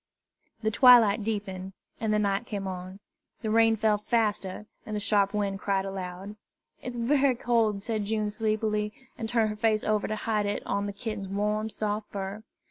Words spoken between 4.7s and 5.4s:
and the sharp